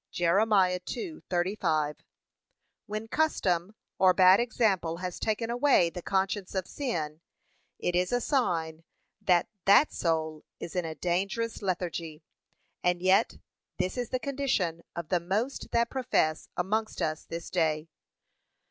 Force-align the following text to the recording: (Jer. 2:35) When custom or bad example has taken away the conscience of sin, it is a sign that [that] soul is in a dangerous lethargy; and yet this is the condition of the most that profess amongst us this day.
(Jer. 0.09 0.37
2:35) 0.37 1.97
When 2.87 3.07
custom 3.07 3.75
or 3.99 4.15
bad 4.15 4.39
example 4.39 4.97
has 4.97 5.19
taken 5.19 5.51
away 5.51 5.91
the 5.91 6.01
conscience 6.01 6.55
of 6.55 6.65
sin, 6.67 7.21
it 7.77 7.95
is 7.95 8.11
a 8.11 8.19
sign 8.19 8.83
that 9.21 9.47
[that] 9.65 9.93
soul 9.93 10.43
is 10.59 10.75
in 10.75 10.85
a 10.85 10.95
dangerous 10.95 11.61
lethargy; 11.61 12.23
and 12.83 12.99
yet 12.99 13.37
this 13.77 13.95
is 13.95 14.09
the 14.09 14.17
condition 14.17 14.81
of 14.95 15.09
the 15.09 15.19
most 15.19 15.69
that 15.69 15.91
profess 15.91 16.49
amongst 16.57 16.99
us 17.03 17.23
this 17.23 17.51
day. 17.51 17.87